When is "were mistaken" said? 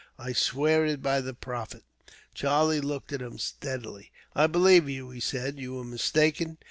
5.75-6.57